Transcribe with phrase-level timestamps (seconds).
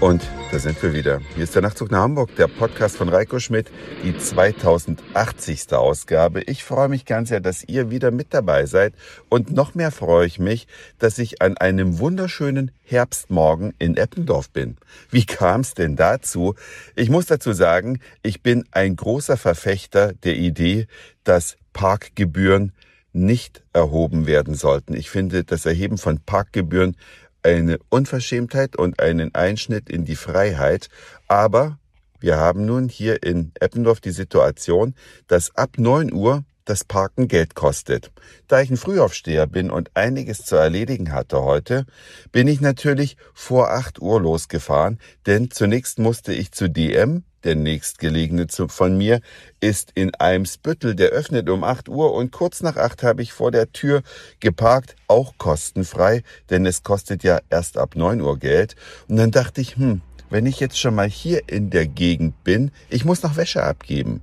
[0.00, 1.20] Und da sind wir wieder.
[1.34, 3.70] Hier ist der Nachtzug nach Hamburg, der Podcast von Reiko Schmidt,
[4.02, 5.74] die 2080.
[5.74, 6.40] Ausgabe.
[6.44, 8.94] Ich freue mich ganz sehr, dass ihr wieder mit dabei seid.
[9.28, 10.66] Und noch mehr freue ich mich,
[10.98, 14.78] dass ich an einem wunderschönen Herbstmorgen in Eppendorf bin.
[15.10, 16.54] Wie kam es denn dazu?
[16.96, 20.86] Ich muss dazu sagen, ich bin ein großer Verfechter der Idee,
[21.24, 22.72] dass Parkgebühren
[23.12, 24.94] nicht erhoben werden sollten.
[24.94, 26.96] Ich finde, das Erheben von Parkgebühren
[27.42, 30.88] eine Unverschämtheit und einen Einschnitt in die Freiheit.
[31.28, 31.78] Aber
[32.20, 34.94] wir haben nun hier in Eppendorf die Situation,
[35.26, 38.12] dass ab 9 Uhr das Parken Geld kostet.
[38.46, 41.86] Da ich ein Frühaufsteher bin und einiges zu erledigen hatte heute,
[42.30, 48.46] bin ich natürlich vor 8 Uhr losgefahren, denn zunächst musste ich zu DM, der nächstgelegene
[48.48, 49.20] von mir
[49.60, 53.50] ist in Eimsbüttel, der öffnet um 8 Uhr und kurz nach 8 habe ich vor
[53.50, 54.02] der Tür
[54.40, 58.76] geparkt, auch kostenfrei, denn es kostet ja erst ab 9 Uhr Geld.
[59.08, 62.70] Und dann dachte ich, hm, wenn ich jetzt schon mal hier in der Gegend bin,
[62.88, 64.22] ich muss noch Wäsche abgeben.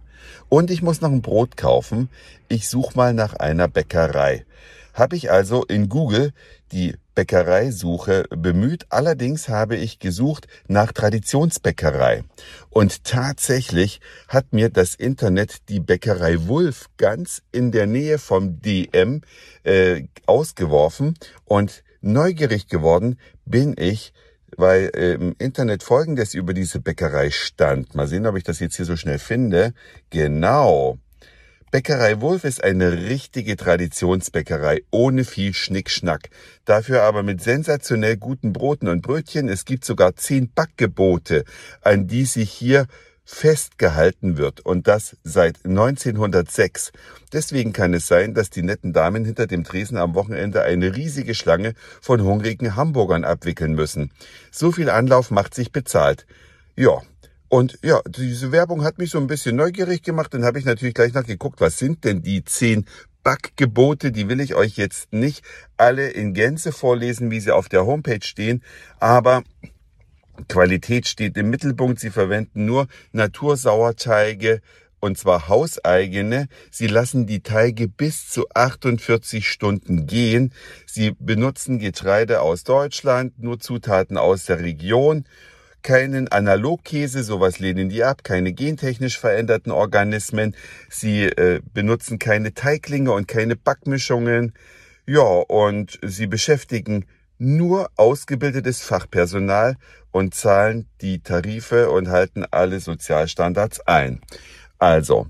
[0.49, 2.09] Und ich muss noch ein Brot kaufen.
[2.47, 4.45] Ich suche mal nach einer Bäckerei.
[4.93, 6.33] Habe ich also in Google
[6.71, 8.85] die Bäckereisuche bemüht.
[8.89, 12.23] Allerdings habe ich gesucht nach Traditionsbäckerei.
[12.69, 19.21] Und tatsächlich hat mir das Internet die Bäckerei Wulf ganz in der Nähe vom DM
[19.63, 21.15] äh, ausgeworfen.
[21.45, 24.13] Und neugierig geworden bin ich
[24.55, 27.95] weil äh, im Internet Folgendes über diese Bäckerei stand.
[27.95, 29.73] Mal sehen, ob ich das jetzt hier so schnell finde.
[30.09, 30.97] Genau.
[31.69, 36.29] Bäckerei Wolf ist eine richtige Traditionsbäckerei ohne viel Schnickschnack.
[36.63, 39.49] Dafür aber mit sensationell guten Broten und Brötchen.
[39.49, 41.43] Es gibt sogar zehn Backgebote,
[41.81, 42.87] an die sich hier
[43.25, 46.93] festgehalten wird und das seit 1906.
[47.33, 51.35] Deswegen kann es sein, dass die netten Damen hinter dem Tresen am Wochenende eine riesige
[51.35, 54.11] Schlange von hungrigen Hamburgern abwickeln müssen.
[54.51, 56.25] So viel Anlauf macht sich bezahlt.
[56.77, 57.01] Ja,
[57.49, 60.33] und ja, diese Werbung hat mich so ein bisschen neugierig gemacht.
[60.33, 62.85] Dann habe ich natürlich gleich nachgeguckt, was sind denn die zehn
[63.23, 64.11] Backgebote?
[64.11, 65.43] Die will ich euch jetzt nicht
[65.77, 68.63] alle in Gänze vorlesen, wie sie auf der Homepage stehen.
[68.99, 69.43] Aber
[70.49, 71.99] Qualität steht im Mittelpunkt.
[71.99, 74.61] Sie verwenden nur Natursauerteige
[74.99, 76.47] und zwar hauseigene.
[76.71, 80.53] Sie lassen die Teige bis zu 48 Stunden gehen.
[80.85, 85.25] Sie benutzen Getreide aus Deutschland, nur Zutaten aus der Region.
[85.83, 90.55] Keinen Analogkäse, sowas lehnen die ab, keine gentechnisch veränderten Organismen.
[90.89, 94.53] Sie äh, benutzen keine Teiglinge und keine Backmischungen.
[95.05, 97.05] Ja, und sie beschäftigen
[97.37, 99.75] nur ausgebildetes Fachpersonal
[100.11, 104.19] und zahlen die Tarife und halten alle Sozialstandards ein.
[104.79, 105.27] Also,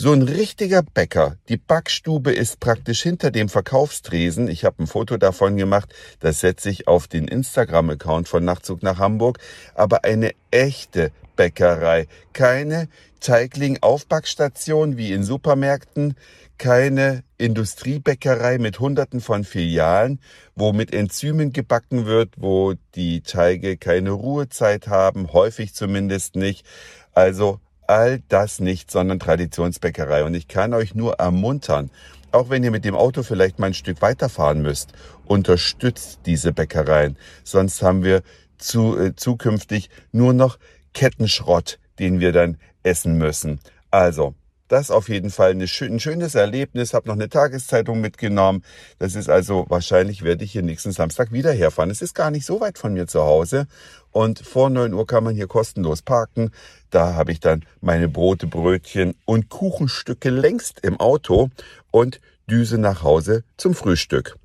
[0.00, 1.36] so ein richtiger Bäcker.
[1.50, 4.48] Die Backstube ist praktisch hinter dem Verkaufstresen.
[4.48, 5.92] Ich habe ein Foto davon gemacht.
[6.20, 9.40] Das setze ich auf den Instagram-Account von Nachtzug nach Hamburg.
[9.74, 12.06] Aber eine echte Bäckerei.
[12.32, 12.88] Keine
[13.20, 16.16] Teigling-Aufbackstation wie in Supermärkten
[16.56, 20.18] keine Industriebäckerei mit hunderten von Filialen,
[20.54, 26.66] wo mit Enzymen gebacken wird, wo die Teige keine Ruhezeit haben, häufig zumindest nicht.
[27.12, 30.24] Also all das nicht, sondern Traditionsbäckerei.
[30.24, 31.90] Und ich kann euch nur ermuntern,
[32.30, 34.92] auch wenn ihr mit dem Auto vielleicht mal ein Stück weiterfahren müsst,
[35.26, 37.18] unterstützt diese Bäckereien.
[37.42, 38.22] Sonst haben wir
[38.58, 40.58] zu, äh, zukünftig nur noch
[40.94, 43.58] Kettenschrott, den wir dann essen müssen.
[43.90, 44.34] Also,
[44.70, 46.94] das auf jeden Fall ein schönes Erlebnis.
[46.94, 48.62] Hab noch eine Tageszeitung mitgenommen.
[48.98, 51.90] Das ist also wahrscheinlich werde ich hier nächsten Samstag wieder herfahren.
[51.90, 53.66] Es ist gar nicht so weit von mir zu Hause
[54.12, 56.52] und vor neun Uhr kann man hier kostenlos parken.
[56.90, 61.50] Da habe ich dann meine Brote, Brötchen und Kuchenstücke längst im Auto
[61.90, 64.36] und düse nach Hause zum Frühstück.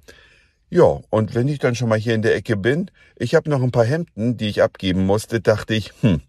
[0.75, 3.63] Ja, und wenn ich dann schon mal hier in der Ecke bin, ich habe noch
[3.63, 6.19] ein paar Hemden, die ich abgeben musste, dachte ich, hm,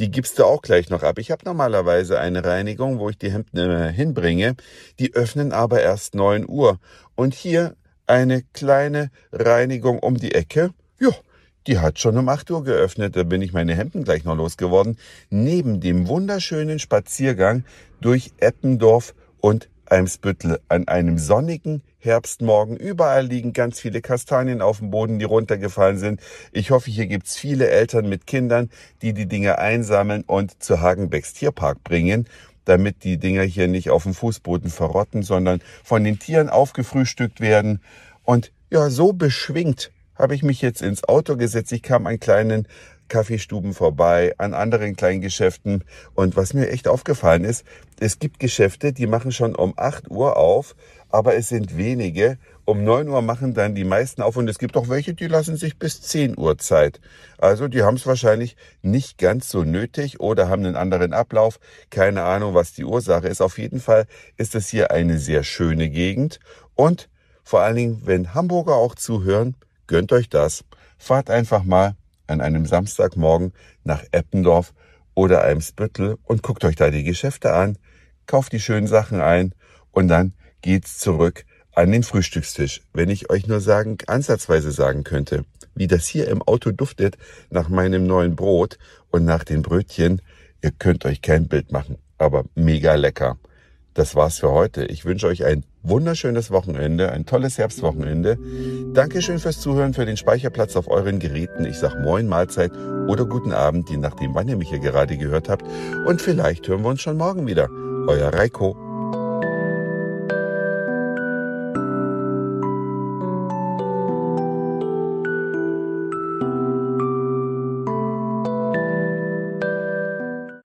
[0.00, 1.20] die gibst du auch gleich noch ab.
[1.20, 4.56] Ich habe normalerweise eine Reinigung, wo ich die Hemden immer hinbringe.
[4.98, 6.80] Die öffnen aber erst neun Uhr.
[7.14, 7.76] Und hier
[8.08, 10.70] eine kleine Reinigung um die Ecke.
[10.98, 11.10] Ja,
[11.68, 13.14] die hat schon um acht Uhr geöffnet.
[13.14, 14.98] Da bin ich meine Hemden gleich noch losgeworden.
[15.30, 17.62] Neben dem wunderschönen Spaziergang
[18.00, 22.78] durch Eppendorf und Eimsbüttel an einem sonnigen Herbstmorgen.
[22.78, 26.20] Überall liegen ganz viele Kastanien auf dem Boden, die runtergefallen sind.
[26.50, 28.70] Ich hoffe, hier gibt's viele Eltern mit Kindern,
[29.02, 32.26] die die Dinge einsammeln und zu Hagenbecks Tierpark bringen,
[32.64, 37.82] damit die Dinger hier nicht auf dem Fußboden verrotten, sondern von den Tieren aufgefrühstückt werden.
[38.24, 41.72] Und ja, so beschwingt habe ich mich jetzt ins Auto gesetzt.
[41.72, 42.66] Ich kam einen kleinen
[43.12, 45.84] Kaffeestuben vorbei, an anderen kleinen Geschäften.
[46.14, 47.62] Und was mir echt aufgefallen ist,
[48.00, 50.74] es gibt Geschäfte, die machen schon um 8 Uhr auf,
[51.10, 52.38] aber es sind wenige.
[52.64, 55.58] Um 9 Uhr machen dann die meisten auf und es gibt auch welche, die lassen
[55.58, 57.00] sich bis 10 Uhr Zeit.
[57.36, 61.60] Also die haben es wahrscheinlich nicht ganz so nötig oder haben einen anderen Ablauf.
[61.90, 63.42] Keine Ahnung, was die Ursache ist.
[63.42, 64.06] Auf jeden Fall
[64.38, 66.40] ist es hier eine sehr schöne Gegend
[66.76, 67.10] und
[67.44, 69.54] vor allen Dingen, wenn Hamburger auch zuhören,
[69.86, 70.64] gönnt euch das.
[70.96, 71.94] Fahrt einfach mal
[72.32, 73.52] an einem Samstagmorgen
[73.84, 74.72] nach Eppendorf
[75.14, 77.76] oder Eimsbüttel und guckt euch da die Geschäfte an,
[78.26, 79.54] kauft die schönen Sachen ein
[79.90, 80.32] und dann
[80.62, 81.44] geht's zurück
[81.74, 82.82] an den Frühstückstisch.
[82.92, 85.44] Wenn ich euch nur sagen, ansatzweise sagen könnte,
[85.74, 87.16] wie das hier im Auto duftet
[87.50, 88.78] nach meinem neuen Brot
[89.10, 90.20] und nach den Brötchen,
[90.62, 93.38] ihr könnt euch kein Bild machen, aber mega lecker.
[93.94, 94.84] Das war's für heute.
[94.86, 98.38] Ich wünsche euch ein wunderschönes Wochenende, ein tolles Herbstwochenende.
[98.94, 101.66] Dankeschön fürs Zuhören, für den Speicherplatz auf euren Geräten.
[101.66, 102.72] Ich sag Moin, Mahlzeit
[103.08, 105.66] oder guten Abend, je nachdem, wann ihr mich hier gerade gehört habt.
[106.06, 107.68] Und vielleicht hören wir uns schon morgen wieder.
[108.06, 108.91] Euer Reiko.